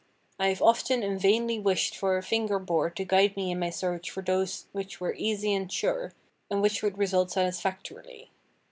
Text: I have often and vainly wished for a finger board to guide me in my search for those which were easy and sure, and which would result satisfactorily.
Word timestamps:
I 0.39 0.47
have 0.47 0.63
often 0.63 1.03
and 1.03 1.21
vainly 1.21 1.59
wished 1.59 1.95
for 1.95 2.17
a 2.17 2.23
finger 2.23 2.57
board 2.57 2.95
to 2.95 3.05
guide 3.05 3.37
me 3.37 3.51
in 3.51 3.59
my 3.59 3.69
search 3.69 4.09
for 4.09 4.23
those 4.23 4.65
which 4.71 4.99
were 4.99 5.13
easy 5.15 5.53
and 5.53 5.71
sure, 5.71 6.15
and 6.49 6.59
which 6.59 6.81
would 6.81 6.97
result 6.97 7.29
satisfactorily. 7.29 8.31